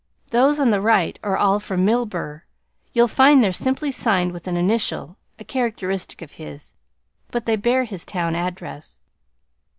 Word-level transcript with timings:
Those 0.31 0.59
on 0.59 0.71
the 0.71 0.81
right 0.81 1.19
are 1.21 1.37
all 1.37 1.59
from 1.59 1.85
Milburgh. 1.85 2.41
You'll 2.91 3.07
find 3.07 3.43
they're 3.43 3.51
simply 3.51 3.91
signed 3.91 4.31
with 4.31 4.47
an 4.47 4.57
initial 4.57 5.15
a 5.37 5.43
characteristic 5.43 6.23
of 6.23 6.31
his 6.41 6.73
but 7.29 7.45
they 7.45 7.55
bear 7.55 7.83
his 7.83 8.03
town 8.03 8.33
address." 8.33 8.99